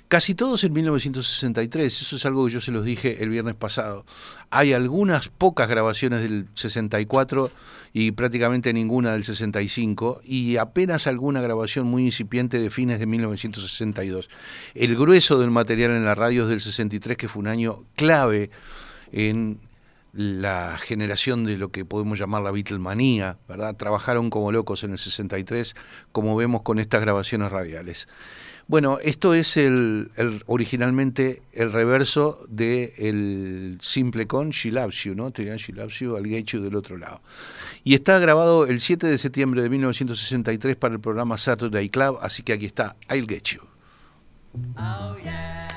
Casi 0.08 0.34
todos 0.34 0.64
en 0.64 0.72
1963, 0.72 2.02
eso 2.02 2.16
es 2.16 2.26
algo 2.26 2.44
que 2.46 2.54
yo 2.54 2.61
se 2.61 2.72
los 2.72 2.84
dije 2.84 3.22
el 3.22 3.28
viernes 3.28 3.54
pasado. 3.54 4.04
Hay 4.50 4.72
algunas 4.72 5.28
pocas 5.28 5.68
grabaciones 5.68 6.22
del 6.22 6.48
64 6.54 7.52
y 7.92 8.11
prácticamente 8.11 8.72
ninguna 8.72 9.12
del 9.12 9.22
65 9.22 10.22
y 10.24 10.56
apenas 10.56 11.06
alguna 11.06 11.40
grabación 11.40 11.87
muy 11.87 12.04
incipiente 12.04 12.58
de 12.58 12.68
fines 12.68 12.98
de 12.98 13.06
1962. 13.06 14.28
El 14.74 14.96
grueso 14.96 15.38
del 15.38 15.52
material 15.52 15.92
en 15.92 16.04
la 16.04 16.16
radio 16.16 16.42
es 16.42 16.48
del 16.48 16.61
63, 16.61 17.16
que 17.16 17.28
fue 17.28 17.38
un 17.38 17.46
año 17.46 17.84
clave 17.94 18.50
en 19.12 19.67
la 20.18 20.76
generación 20.78 21.44
de 21.44 21.57
lo 21.57 21.70
que 21.70 21.85
podemos 21.85 22.18
llamar 22.18 22.42
la 22.42 22.50
Beatlemanía, 22.50 23.38
¿verdad? 23.48 23.76
Trabajaron 23.76 24.31
como 24.31 24.50
locos 24.50 24.83
en 24.83 24.90
el 24.90 24.98
63, 24.98 25.76
como 26.11 26.35
vemos 26.35 26.62
con 26.62 26.81
estas 26.81 27.02
grabaciones 27.02 27.52
radiales. 27.52 28.09
Bueno, 28.66 28.98
esto 29.00 29.33
es 29.33 29.57
el, 29.57 30.11
originalmente 30.46 31.40
el 31.52 31.70
reverso 31.70 32.44
de 32.48 32.94
el 32.98 33.78
simple 33.81 34.26
con 34.26 34.50
She 34.50 34.72
Loves 34.72 35.04
You, 35.04 35.14
¿no? 35.14 35.31
Tenían 35.31 35.59
She 35.59 35.72
Loves 35.72 36.00
You, 36.00 36.16
I'll 36.16 36.26
Get 36.26 36.46
You 36.46 36.62
del 36.62 36.74
otro 36.74 36.98
lado. 36.98 37.20
Y 37.85 37.94
está 37.94 38.18
grabado 38.18 38.66
el 38.66 38.81
7 38.81 39.07
de 39.07 39.18
septiembre 39.18 39.62
de 39.62 39.70
1963 39.70 40.74
para 40.74 40.94
el 40.94 41.00
programa 41.00 41.38
Saturday 41.38 41.88
Club, 41.90 42.18
así 42.20 42.42
que 42.42 42.54
aquí 42.54 42.66
está 42.66 42.96
I'll 43.09 43.28
Get 43.28 43.44
You. 43.44 43.61
Oh 44.76 45.16
yeah, 45.22 45.67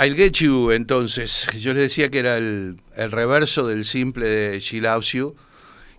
I'll 0.00 0.14
Get 0.14 0.40
entonces. 0.72 1.48
Yo 1.58 1.74
les 1.74 1.82
decía 1.82 2.08
que 2.08 2.20
era 2.20 2.36
el, 2.36 2.78
reverso 2.94 3.66
del 3.66 3.84
simple 3.84 4.26
de 4.26 4.60
She 4.60 4.80
Loves. 4.80 5.16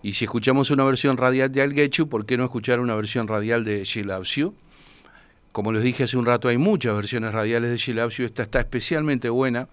Y 0.02 0.14
si 0.14 0.24
escuchamos 0.24 0.70
una 0.70 0.84
versión 0.84 1.18
radial 1.18 1.52
de 1.52 1.62
I'll 1.62 1.74
Get 1.74 2.06
¿por 2.08 2.24
qué 2.24 2.38
no 2.38 2.44
escuchar 2.44 2.80
una 2.80 2.94
versión 2.94 3.28
radial 3.28 3.62
de 3.62 3.84
She 3.84 4.02
Loves? 4.02 4.40
Como 5.52 5.70
les 5.72 5.82
dije 5.82 6.04
hace 6.04 6.16
un 6.16 6.24
rato, 6.24 6.48
hay 6.48 6.56
muchas 6.56 6.96
versiones 6.96 7.32
radiales 7.32 7.70
de 7.72 7.76
She 7.76 7.92
Loves. 7.92 8.20
Esta 8.20 8.44
está 8.44 8.60
especialmente 8.60 9.28
buena. 9.28 9.68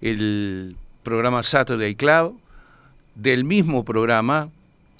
El 0.00 0.74
programa 1.04 1.44
Saturday 1.44 1.94
Club, 1.94 2.40
del 3.14 3.44
mismo 3.44 3.84
programa, 3.84 4.50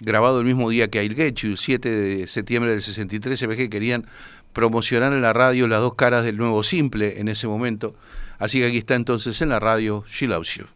grabado 0.01 0.39
el 0.39 0.47
mismo 0.47 0.71
día 0.71 0.87
que 0.87 1.03
I'll 1.03 1.17
Get 1.17 1.35
You, 1.35 1.57
7 1.57 1.91
de 1.91 2.27
septiembre 2.29 2.71
del 2.71 2.83
63, 2.83 3.37
se 3.37 3.49
ve 3.49 3.57
que 3.57 3.69
querían 3.69 4.07
promocionar 4.53 5.13
en 5.13 5.23
la 5.23 5.33
radio 5.33 5.67
las 5.67 5.81
dos 5.81 5.97
caras 5.97 6.23
del 6.23 6.37
nuevo 6.37 6.63
simple 6.63 7.19
en 7.19 7.27
ese 7.27 7.49
momento. 7.49 7.97
Así 8.39 8.61
que 8.61 8.67
aquí 8.67 8.79
está 8.79 8.95
entonces 8.95 9.41
en 9.43 9.51
la 9.51 9.61
radio 9.61 10.05
She 10.09 10.27
Loves 10.27 10.55
You. 10.57 10.74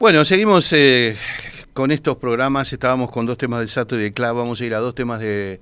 Bueno, 0.00 0.24
seguimos 0.24 0.72
eh, 0.72 1.14
con 1.74 1.90
estos 1.90 2.16
programas. 2.16 2.72
Estábamos 2.72 3.10
con 3.10 3.26
dos 3.26 3.36
temas 3.36 3.60
del 3.60 3.68
Sato 3.68 3.96
y 3.96 4.02
de 4.02 4.14
Club. 4.14 4.34
Vamos 4.34 4.58
a 4.58 4.64
ir 4.64 4.74
a 4.74 4.78
dos 4.78 4.94
temas 4.94 5.20
de. 5.20 5.60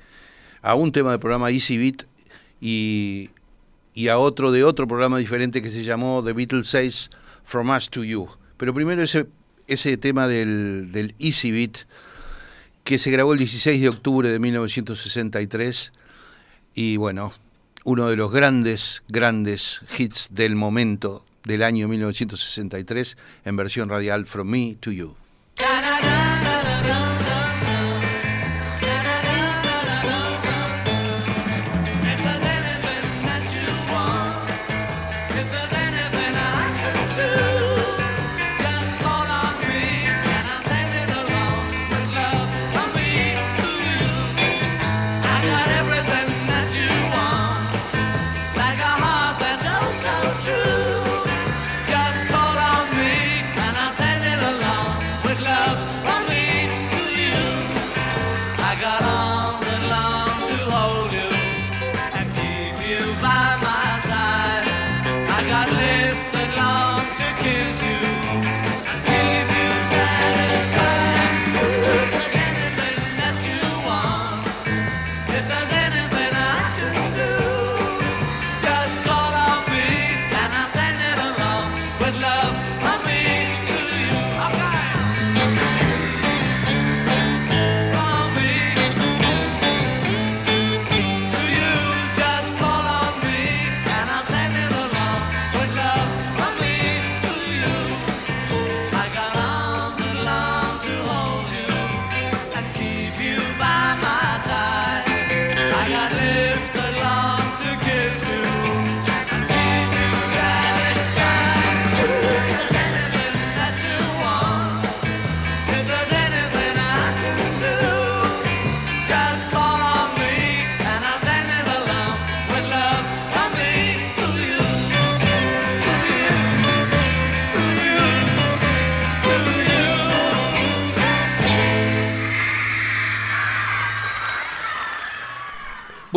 a 0.63 0.77
un 0.77 0.93
tema 0.93 1.11
del 1.11 1.19
programa 1.19 1.51
Easy 1.51 1.77
Beat 1.77 2.05
y, 2.61 3.31
y 3.95 4.07
a 4.07 4.19
otro 4.19 4.53
de 4.53 4.63
otro 4.63 4.87
programa 4.87 5.19
diferente 5.19 5.61
que 5.61 5.71
se 5.71 5.83
llamó 5.83 6.23
The 6.25 6.35
Beatles 6.35 6.69
Says 6.69 7.11
From 7.45 7.69
Us 7.71 7.91
to 7.91 8.05
You. 8.05 8.29
Pero 8.59 8.73
primero 8.73 9.03
ese, 9.03 9.27
ese 9.67 9.97
tema 9.97 10.29
del, 10.29 10.93
del 10.93 11.17
Easy 11.19 11.51
Beat 11.51 11.79
que 12.85 13.01
se 13.01 13.11
grabó 13.11 13.33
el 13.33 13.41
16 13.41 13.81
de 13.81 13.89
octubre 13.89 14.29
de 14.29 14.39
1963 14.39 15.93
y 16.77 16.97
bueno, 16.97 17.33
uno 17.83 18.09
de 18.09 18.15
los 18.15 18.31
grandes, 18.31 19.03
grandes 19.09 19.81
hits 19.99 20.29
del 20.31 20.55
momento 20.55 21.25
del 21.49 21.63
año 21.63 21.89
1963 21.89 23.17
en 23.47 23.57
versión 23.57 23.89
radial 23.89 24.27
From 24.27 24.49
Me 24.49 24.77
to 24.79 24.93
You. 24.93 25.17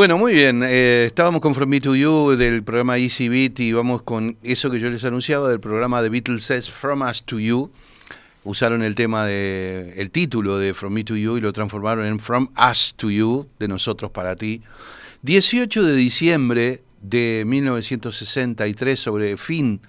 Bueno, 0.01 0.17
muy 0.17 0.33
bien. 0.33 0.63
eh, 0.63 1.03
estábamos 1.05 1.41
con 1.41 1.53
From 1.53 1.69
Me 1.69 1.79
to 1.79 1.95
You 1.95 2.35
del 2.35 2.63
programa 2.63 2.97
Easy 2.97 3.29
Beat 3.29 3.59
y 3.59 3.71
vamos 3.71 4.01
con 4.01 4.35
eso 4.41 4.71
que 4.71 4.79
yo 4.79 4.89
les 4.89 5.03
anunciaba 5.03 5.47
del 5.47 5.59
programa 5.59 6.01
de 6.01 6.09
Beatles 6.09 6.49
es 6.49 6.71
From 6.71 7.03
Us 7.03 7.21
to 7.23 7.39
You. 7.39 7.69
Usaron 8.43 8.81
el 8.81 8.95
tema 8.95 9.27
de 9.27 9.93
el 9.97 10.09
título 10.09 10.57
de 10.57 10.73
From 10.73 10.93
Me 10.93 11.03
to 11.03 11.15
You 11.15 11.37
y 11.37 11.41
lo 11.41 11.53
transformaron 11.53 12.07
en 12.07 12.19
From 12.19 12.49
Us 12.71 12.95
to 12.97 13.11
You, 13.11 13.47
de 13.59 13.67
nosotros 13.67 14.09
para 14.09 14.35
ti. 14.35 14.63
18 15.21 15.83
de 15.83 15.95
diciembre 15.95 16.81
de 17.03 17.43
1963, 17.45 18.99
sobre 18.99 19.37
fin 19.37 19.81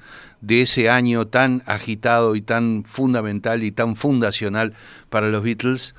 de 0.42 0.61
ese 0.61 0.90
año 0.90 1.27
tan 1.27 1.62
agitado 1.64 2.37
y 2.37 2.42
tan 2.42 2.85
fundamental 2.85 3.62
y 3.62 3.72
tan 3.72 3.96
fundacional 3.96 4.75
para 5.09 5.29
los 5.29 5.42
Beatles 5.42 5.94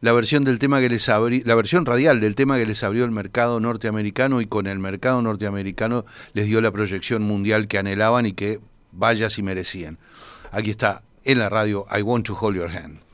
la 0.00 0.12
versión 0.12 0.44
del 0.44 0.58
tema 0.58 0.80
que 0.80 0.88
les 0.88 1.08
la 1.08 1.54
versión 1.54 1.84
radial 1.84 2.20
del 2.20 2.34
tema 2.34 2.56
que 2.56 2.66
les 2.66 2.82
abrió 2.82 3.04
el 3.04 3.10
mercado 3.10 3.60
norteamericano 3.60 4.40
y 4.40 4.46
con 4.46 4.66
el 4.66 4.78
mercado 4.78 5.20
norteamericano 5.22 6.06
les 6.32 6.46
dio 6.46 6.60
la 6.60 6.70
proyección 6.70 7.22
mundial 7.22 7.68
que 7.68 7.78
anhelaban 7.78 8.26
y 8.26 8.32
que 8.32 8.60
vaya 8.92 9.30
si 9.30 9.42
merecían. 9.42 9.98
Aquí 10.50 10.70
está 10.70 11.02
en 11.24 11.38
la 11.38 11.48
radio 11.48 11.86
I 11.96 12.02
Want 12.02 12.26
to 12.26 12.36
Hold 12.40 12.56
Your 12.56 12.70
Hand. 12.70 13.09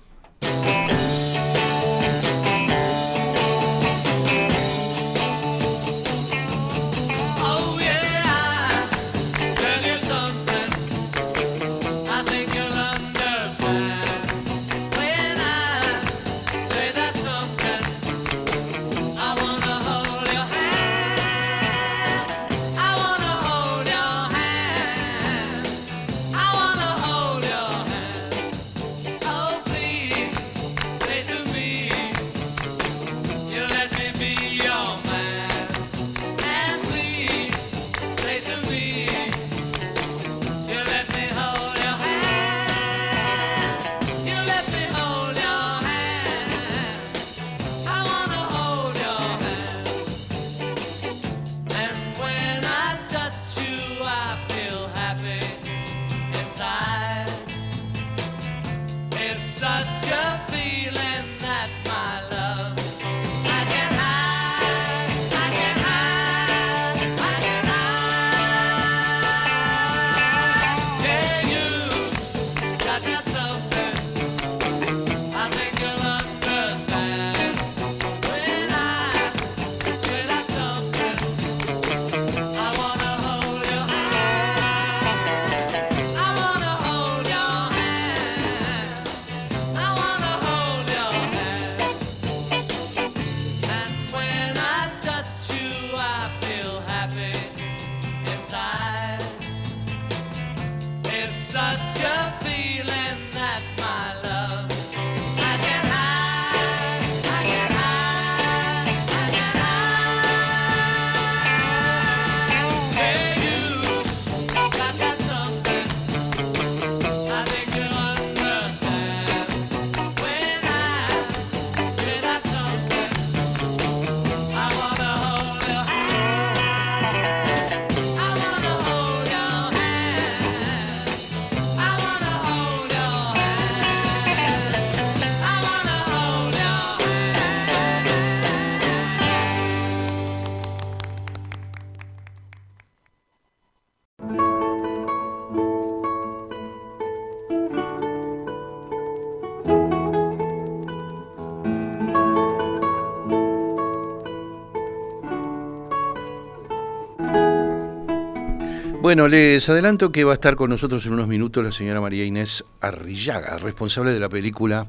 Bueno, 159.06 159.28
les 159.28 159.68
adelanto 159.68 160.10
que 160.10 160.24
va 160.24 160.32
a 160.32 160.34
estar 160.34 160.56
con 160.56 160.68
nosotros 160.68 161.06
en 161.06 161.12
unos 161.12 161.28
minutos 161.28 161.62
la 161.62 161.70
señora 161.70 162.00
María 162.00 162.24
Inés 162.24 162.64
Arrillaga, 162.80 163.56
responsable 163.56 164.12
de 164.12 164.18
la 164.18 164.28
película 164.28 164.88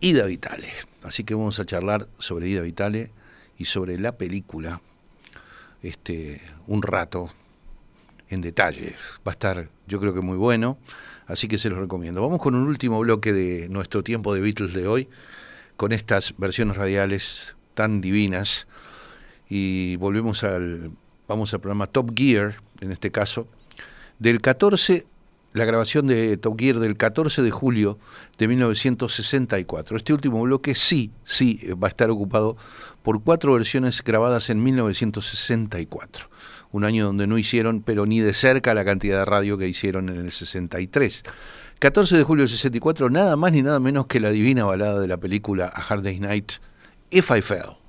Ida 0.00 0.24
Vitale. 0.24 0.72
Así 1.04 1.22
que 1.22 1.36
vamos 1.36 1.60
a 1.60 1.64
charlar 1.64 2.08
sobre 2.18 2.48
Ida 2.48 2.62
Vitale 2.62 3.12
y 3.56 3.66
sobre 3.66 4.00
la 4.00 4.18
película 4.18 4.80
este, 5.80 6.42
un 6.66 6.82
rato 6.82 7.30
en 8.30 8.40
detalle. 8.40 8.96
Va 9.24 9.30
a 9.30 9.34
estar, 9.34 9.68
yo 9.86 10.00
creo 10.00 10.12
que 10.12 10.22
muy 10.22 10.36
bueno, 10.36 10.76
así 11.28 11.46
que 11.46 11.56
se 11.56 11.70
los 11.70 11.78
recomiendo. 11.78 12.22
Vamos 12.22 12.40
con 12.40 12.56
un 12.56 12.66
último 12.66 12.98
bloque 12.98 13.32
de 13.32 13.68
nuestro 13.68 14.02
tiempo 14.02 14.34
de 14.34 14.40
Beatles 14.40 14.74
de 14.74 14.88
hoy, 14.88 15.08
con 15.76 15.92
estas 15.92 16.34
versiones 16.36 16.76
radiales 16.76 17.54
tan 17.74 18.00
divinas. 18.00 18.66
Y 19.48 19.94
volvemos 19.98 20.42
al, 20.42 20.90
vamos 21.28 21.54
al 21.54 21.60
programa 21.60 21.86
Top 21.86 22.10
Gear, 22.12 22.56
en 22.80 22.92
este 22.92 23.10
caso, 23.10 23.46
del 24.18 24.40
14, 24.40 25.06
la 25.52 25.64
grabación 25.64 26.06
de 26.06 26.38
Gear 26.56 26.78
del 26.78 26.96
14 26.96 27.42
de 27.42 27.50
julio 27.50 27.98
de 28.38 28.48
1964. 28.48 29.96
Este 29.96 30.12
último 30.12 30.42
bloque 30.42 30.74
sí, 30.74 31.10
sí, 31.24 31.60
va 31.82 31.88
a 31.88 31.90
estar 31.90 32.10
ocupado 32.10 32.56
por 33.02 33.22
cuatro 33.22 33.54
versiones 33.54 34.02
grabadas 34.02 34.50
en 34.50 34.62
1964, 34.62 36.28
un 36.72 36.84
año 36.84 37.06
donde 37.06 37.26
no 37.26 37.38
hicieron, 37.38 37.82
pero 37.82 38.06
ni 38.06 38.20
de 38.20 38.32
cerca, 38.32 38.74
la 38.74 38.84
cantidad 38.84 39.20
de 39.20 39.24
radio 39.24 39.58
que 39.58 39.68
hicieron 39.68 40.08
en 40.08 40.18
el 40.18 40.30
63. 40.30 41.24
14 41.78 42.16
de 42.18 42.22
julio 42.24 42.42
del 42.42 42.50
64, 42.50 43.08
nada 43.08 43.36
más 43.36 43.52
ni 43.52 43.62
nada 43.62 43.80
menos 43.80 44.06
que 44.06 44.20
la 44.20 44.30
divina 44.30 44.64
balada 44.64 45.00
de 45.00 45.08
la 45.08 45.16
película 45.16 45.72
A 45.74 45.80
Hard 45.80 46.02
Day's 46.02 46.20
Night, 46.20 46.52
If 47.10 47.30
I 47.30 47.40
Fell. 47.40 47.79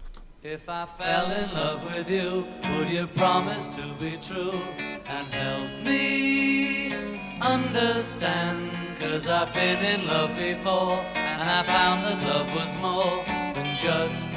If 0.44 0.70
I 0.70 0.88
fell 0.98 1.30
in 1.30 1.54
love 1.54 1.84
with 1.84 2.10
you, 2.10 2.48
would 2.74 2.90
you 2.90 3.06
promise 3.06 3.68
to 3.68 3.94
be 4.00 4.18
true 4.18 4.60
and 5.06 5.28
help 5.32 5.86
me 5.86 6.92
understand? 7.40 8.72
Cause 9.00 9.28
I've 9.28 9.54
been 9.54 9.86
in 9.86 10.08
love 10.08 10.36
before 10.36 10.98
and 11.14 11.44
I 11.44 11.62
found 11.64 12.04
that 12.06 12.24
love 12.26 12.48
was 12.56 12.76
more 12.82 13.24
than 13.54 13.78
just 13.78 14.30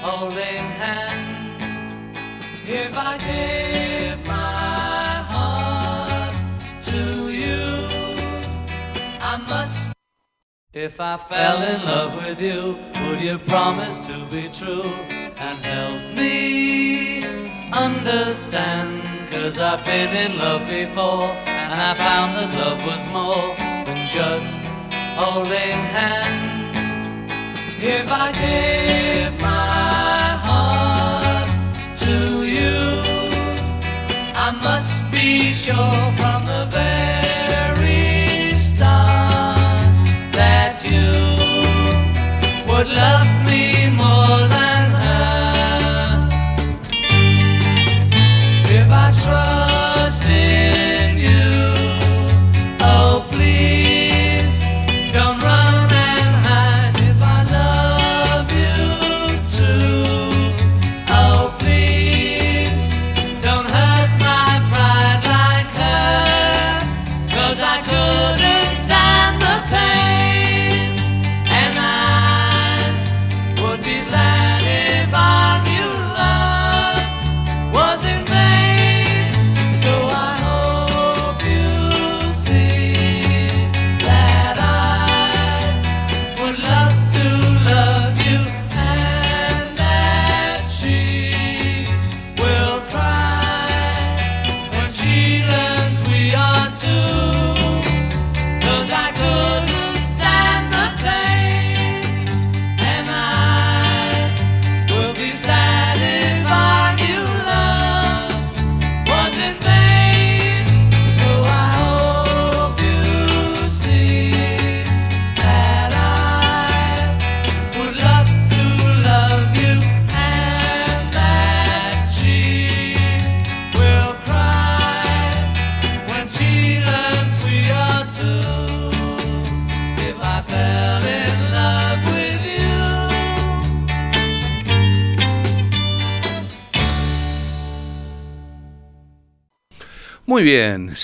holding 0.00 0.64
hands. 0.78 2.46
If 2.64 2.96
I 2.96 3.18
give 3.18 4.24
my 4.28 5.26
heart 5.32 6.36
to 6.82 7.32
you, 7.32 7.84
I 9.20 9.38
must 9.48 9.88
if 10.72 11.00
I 11.00 11.16
fell 11.16 11.62
in 11.62 11.84
love 11.84 12.14
with 12.14 12.40
you, 12.40 12.78
would 13.08 13.20
you 13.20 13.38
promise 13.38 13.98
to 14.06 14.24
be 14.26 14.48
true 14.52 15.17
and 15.40 15.64
help 15.64 16.16
me 16.16 17.24
understand. 17.72 19.02
Cause 19.30 19.58
I've 19.58 19.84
been 19.84 20.14
in 20.16 20.38
love 20.38 20.62
before 20.62 21.30
and 21.46 21.80
I 21.80 21.94
found 21.94 22.34
that 22.36 22.50
love 22.58 22.78
was 22.84 23.02
more 23.06 23.54
than 23.86 24.08
just 24.08 24.58
holding 25.16 25.80
hands. 25.94 26.64
If 27.80 28.10
I 28.10 28.32
give 28.32 29.40
my 29.40 30.40
heart 30.48 31.48
to 32.04 32.44
you, 32.44 33.00
I 34.34 34.50
must 34.60 35.08
be 35.12 35.52
sure 35.52 36.02
from 36.18 36.44
the 36.52 36.66
very 36.70 38.54
start 38.58 39.86
that 40.34 40.82
you 40.84 41.12
would 42.72 42.88
love 42.88 43.26
me. 43.28 43.37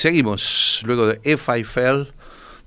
Seguimos, 0.04 0.82
luego 0.84 1.06
de 1.06 1.18
If 1.24 1.48
I 1.48 1.64
Fell, 1.64 2.12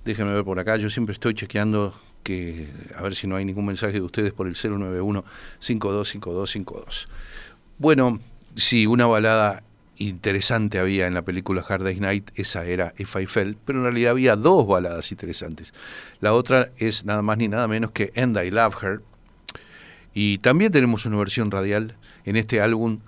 déjenme 0.03 0.33
ver 0.33 0.43
por 0.43 0.57
acá, 0.57 0.75
yo 0.77 0.89
siempre 0.89 1.13
estoy 1.13 1.35
chequeando 1.35 1.93
que 2.23 2.67
a 2.95 3.03
ver 3.03 3.13
si 3.13 3.27
no 3.27 3.35
hay 3.35 3.45
ningún 3.45 3.67
mensaje 3.67 3.93
de 3.93 4.01
ustedes 4.01 4.33
por 4.33 4.47
el 4.47 4.55
091-525252. 4.55 7.05
Bueno, 7.77 8.19
si 8.55 8.88
una 8.88 9.05
balada 9.05 9.61
interesante 9.97 10.79
había 10.79 11.05
en 11.05 11.13
la 11.13 11.21
película 11.21 11.63
Hard 11.69 11.83
Day's 11.83 12.01
Night, 12.01 12.31
esa 12.33 12.65
era 12.65 12.95
If 12.97 13.15
I 13.15 13.27
Fell, 13.27 13.55
pero 13.63 13.77
en 13.77 13.83
realidad 13.83 14.13
había 14.13 14.35
dos 14.35 14.65
baladas 14.65 15.11
interesantes. 15.11 15.75
La 16.19 16.33
otra 16.33 16.69
es 16.77 17.05
nada 17.05 17.21
más 17.21 17.38
ni 17.38 17.47
nada 17.47 17.67
menos 17.67 17.91
que 17.91 18.11
And 18.15 18.35
I 18.35 18.49
Love 18.49 18.81
Her. 18.81 19.01
Y 20.11 20.39
también 20.39 20.71
tenemos 20.71 21.05
una 21.05 21.17
versión 21.17 21.51
radial 21.51 21.97
en 22.25 22.35
este 22.35 22.61
álbum 22.61 23.01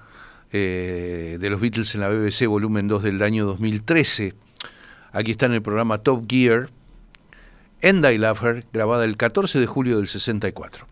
eh, 0.52 1.38
de 1.40 1.50
los 1.50 1.62
Beatles 1.62 1.94
en 1.96 2.02
la 2.02 2.10
BBC, 2.10 2.48
volumen 2.48 2.88
2 2.88 3.04
del 3.04 3.22
año 3.22 3.46
2013. 3.46 4.34
Aquí 5.12 5.32
está 5.32 5.46
en 5.46 5.54
el 5.54 5.62
programa 5.62 6.00
Top 6.00 6.26
Gear, 6.30 6.70
And 7.82 8.06
I 8.06 8.18
Love 8.18 8.44
Her, 8.44 8.66
grabada 8.74 9.06
el 9.06 9.16
14 9.16 9.60
de 9.60 9.66
julio 9.66 9.98
del 9.98 10.08
64. 10.08 10.89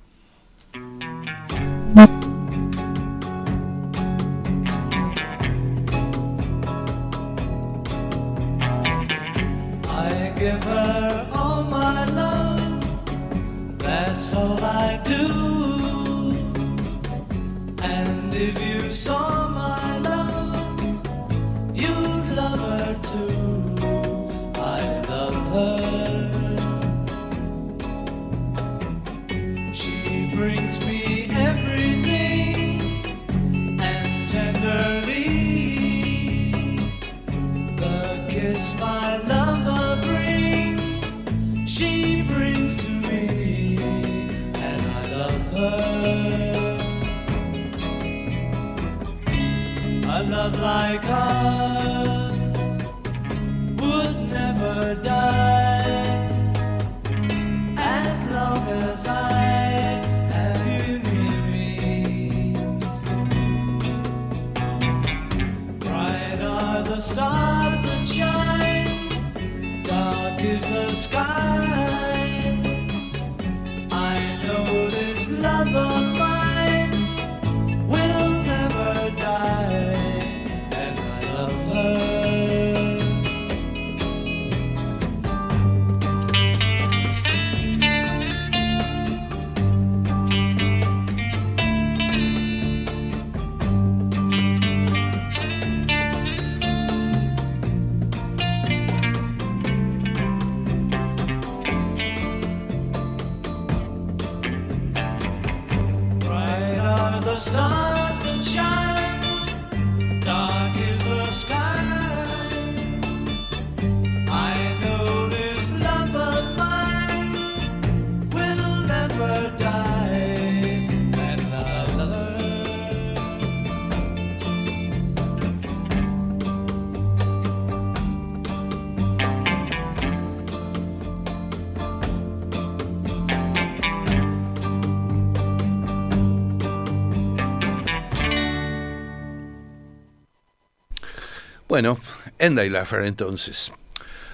Endylaffer 142.40 143.04
entonces. 143.04 143.72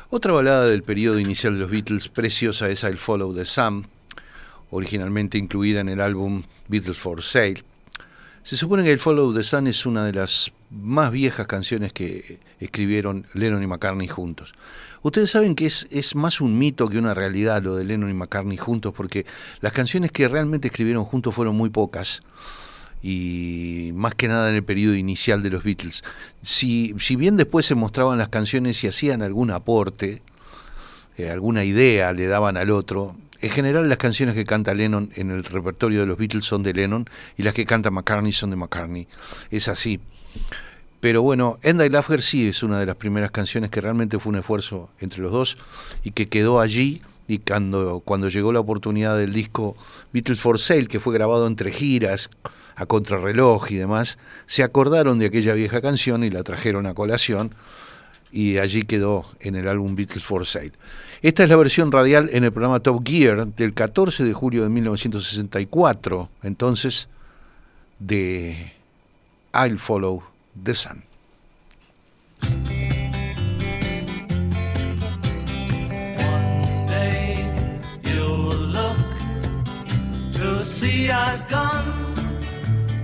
Otra 0.10 0.32
balada 0.32 0.66
del 0.66 0.84
periodo 0.84 1.20
inicial 1.20 1.56
de 1.56 1.62
los 1.62 1.72
Beatles, 1.72 2.08
preciosa, 2.08 2.70
es 2.70 2.84
I'll 2.84 3.00
Follow 3.00 3.34
the 3.34 3.46
Sun, 3.46 3.88
originalmente 4.70 5.38
incluida 5.38 5.80
en 5.80 5.90
el 5.90 6.02
álbum 6.02 6.44
Beatles 6.68 6.98
for 6.98 7.24
Sale. 7.24 7.64
Se 8.44 8.58
supone 8.58 8.84
que 8.84 8.92
el 8.92 9.00
Follow 9.00 9.34
the 9.34 9.42
Sun 9.42 9.68
es 9.68 9.86
una 9.86 10.06
de 10.06 10.14
las 10.14 10.52
más 10.70 11.12
viejas 11.12 11.48
canciones 11.48 11.94
que 11.94 12.40
escribieron 12.60 13.26
Lennon 13.34 13.64
y 13.64 13.68
McCartney 13.68 14.08
juntos. 14.08 14.54
Ustedes 15.02 15.32
saben 15.32 15.56
que 15.56 15.66
es, 15.66 15.88
es, 15.92 16.16
más 16.16 16.42
un 16.42 16.58
mito 16.58 16.90
que 16.90 16.98
una 16.98 17.14
realidad 17.14 17.62
lo 17.64 17.76
de 17.76 17.86
Lennon 17.86 18.10
y 18.10 18.14
McCartney 18.14 18.58
juntos, 18.58 18.94
porque 18.94 19.26
las 19.62 19.74
canciones 19.74 20.12
que 20.12 20.28
realmente 20.28 20.68
escribieron 20.68 21.06
juntos 21.06 21.34
fueron 21.34 21.56
muy 21.56 21.70
pocas 21.70 22.22
y 23.04 23.92
más 23.94 24.16
que 24.16 24.30
nada 24.30 24.50
en 24.50 24.56
el 24.56 24.64
periodo 24.64 24.96
inicial 24.96 25.44
de 25.44 25.50
los 25.50 25.64
Beatles. 25.64 26.04
Si, 26.42 26.96
si 27.00 27.18
bien 27.18 27.36
después 27.38 27.66
se 27.66 27.76
mostraban 27.76 28.18
las 28.18 28.30
canciones 28.30 28.82
y 28.84 28.88
hacían 28.88 29.22
algún 29.22 29.52
aporte, 29.52 30.22
eh, 31.18 31.30
alguna 31.30 31.66
idea 31.66 32.14
le 32.14 32.26
daban 32.28 32.56
al 32.58 32.72
otro, 32.72 33.16
en 33.42 33.50
general 33.50 33.90
las 33.90 33.98
canciones 33.98 34.36
que 34.36 34.46
canta 34.46 34.74
Lennon 34.74 35.12
en 35.16 35.30
el 35.30 35.44
repertorio 35.44 36.00
de 36.00 36.06
los 36.06 36.18
Beatles 36.18 36.46
son 36.46 36.64
de 36.64 36.74
Lennon 36.74 37.10
y 37.38 37.44
las 37.44 37.54
que 37.54 37.66
canta 37.66 37.92
McCartney 37.92 38.32
son 38.32 38.52
de 38.52 38.56
McCartney. 38.56 39.08
Es 39.52 39.68
así. 39.68 40.00
Pero 41.02 41.22
bueno, 41.22 41.60
End 41.62 41.82
I 41.82 41.90
Love 41.90 42.12
Her 42.12 42.22
sí 42.22 42.48
es 42.48 42.64
una 42.64 42.80
de 42.80 42.86
las 42.86 42.96
primeras 42.96 43.32
canciones 43.32 43.70
que 43.70 43.82
realmente 43.82 44.18
fue 44.18 44.30
un 44.30 44.38
esfuerzo 44.38 44.90
entre 45.02 45.22
los 45.22 45.34
dos 45.34 45.58
y 46.06 46.12
que 46.12 46.30
quedó 46.30 46.62
allí 46.62 47.02
y 47.28 47.40
cuando, 47.40 48.02
cuando 48.06 48.30
llegó 48.30 48.54
la 48.54 48.62
oportunidad 48.62 49.18
del 49.18 49.34
disco 49.34 49.76
Beatles 50.14 50.40
for 50.40 50.58
Sale, 50.58 50.88
que 50.88 51.02
fue 51.02 51.14
grabado 51.14 51.46
entre 51.46 51.74
giras, 51.74 52.30
a 52.76 52.86
contrarreloj 52.86 53.72
y 53.72 53.76
demás, 53.76 54.18
se 54.46 54.64
acordaron 54.64 55.20
de 55.20 55.28
aquella 55.28 55.54
vieja 55.54 55.82
canción 55.82 56.24
y 56.24 56.30
la 56.30 56.44
trajeron 56.44 56.86
a 56.86 56.94
colación 56.94 57.54
y 58.32 58.58
allí 58.58 58.84
quedó 58.84 59.26
en 59.40 59.56
el 59.56 59.68
álbum 59.68 59.96
Beatles 59.96 60.24
for 60.24 60.46
Sale. 60.46 60.74
Esta 61.22 61.44
es 61.44 61.50
la 61.50 61.56
versión 61.56 61.92
radial 61.92 62.30
en 62.34 62.44
el 62.44 62.52
programa 62.52 62.80
Top 62.80 63.08
Gear 63.08 63.48
del 63.48 63.74
14 63.74 64.24
de 64.24 64.34
julio 64.34 64.64
de 64.64 64.70
1964, 64.70 66.30
entonces 66.42 67.10
de 68.00 68.74
I'll 69.54 69.78
Follow 69.78 70.24
the 70.62 70.74
Sun. 70.74 71.04
See 80.64 81.10
I've 81.10 81.48
gone, 81.50 82.13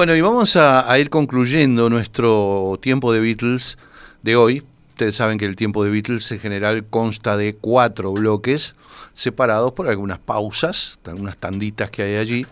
Bueno, 0.00 0.16
y 0.16 0.22
vamos 0.22 0.56
a, 0.56 0.98
ir 0.98 1.10
concluyendo 1.10 1.90
nuestro 1.90 2.78
tiempo 2.80 3.12
de 3.12 3.20
Beatles 3.20 3.76
de 4.22 4.34
hoy. 4.34 4.62
Ustedes 4.92 5.14
saben 5.14 5.36
que 5.36 5.44
el 5.44 5.56
tiempo 5.56 5.84
de 5.84 5.90
Beatles 5.90 6.32
en 6.32 6.40
general 6.40 6.86
consta 6.88 7.36
de 7.36 7.54
cuatro 7.54 8.10
bloques 8.14 8.76
separados 9.12 9.72
por 9.72 9.88
algunas 9.88 10.18
pausas, 10.18 10.98
algunas 11.04 11.36
tanditas 11.36 11.90
que 11.90 12.02
hay 12.02 12.16
allí. 12.16 12.46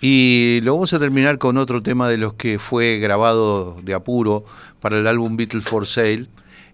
Y 0.00 0.60
lo 0.62 0.72
vamos 0.72 0.94
a 0.94 0.98
terminar 0.98 1.36
con 1.36 1.58
otro 1.58 1.82
tema 1.82 2.08
de 2.08 2.16
los 2.16 2.32
que 2.32 2.58
fue 2.58 3.00
grabado 3.00 3.76
de 3.82 3.92
apuro 3.92 4.46
para 4.80 4.98
el 4.98 5.06
álbum 5.06 5.36
Beatles 5.36 5.64
for 5.64 5.86
Sale. 5.86 6.26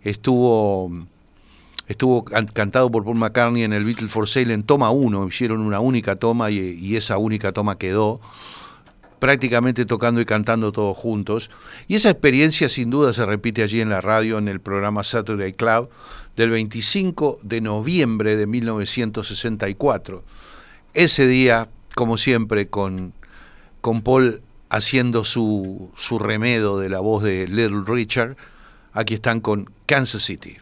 Estuvo, 0.04 0.92
estuvo 1.88 2.24
can- 2.24 2.46
cantado 2.46 2.88
por 2.88 3.02
Paul 3.02 3.16
McCartney 3.16 3.64
en 3.64 3.72
el 3.72 3.82
Beatles 3.82 4.12
for 4.12 4.28
Sale 4.28 4.54
en 4.54 4.62
toma 4.62 4.92
1. 4.92 5.26
Hicieron 5.26 5.60
una 5.60 5.80
única 5.80 6.14
toma 6.14 6.52
y 6.52 6.94
esa 6.94 7.18
única 7.18 7.50
toma 7.50 7.78
quedó 7.78 8.20
prácticamente 9.22 9.86
tocando 9.86 10.20
y 10.20 10.24
cantando 10.24 10.72
todos 10.72 10.96
juntos. 10.96 11.48
Y 11.86 11.94
esa 11.94 12.10
experiencia 12.10 12.68
sin 12.68 12.90
duda 12.90 13.12
se 13.12 13.24
repite 13.24 13.62
allí 13.62 13.80
en 13.80 13.88
la 13.88 14.00
radio, 14.00 14.36
en 14.36 14.48
el 14.48 14.60
programa 14.60 15.04
Saturday 15.04 15.52
Club, 15.52 15.90
del 16.36 16.50
25 16.50 17.38
de 17.40 17.60
noviembre 17.60 18.36
de 18.36 18.48
1964. 18.48 20.24
Ese 20.92 21.28
día, 21.28 21.68
como 21.94 22.16
siempre, 22.16 22.66
con, 22.66 23.12
con 23.80 24.02
Paul 24.02 24.42
haciendo 24.70 25.22
su, 25.22 25.92
su 25.94 26.18
remedo 26.18 26.80
de 26.80 26.88
la 26.88 26.98
voz 26.98 27.22
de 27.22 27.46
Little 27.46 27.84
Richard, 27.86 28.36
aquí 28.92 29.14
están 29.14 29.40
con 29.40 29.70
Kansas 29.86 30.22
City. 30.22 30.56